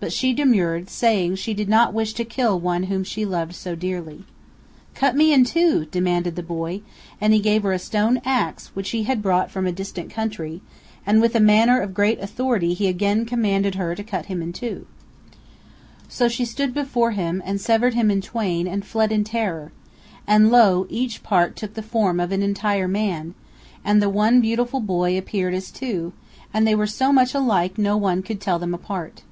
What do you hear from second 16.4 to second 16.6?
powell canyons 190.jpg A SWEAT HOUSE.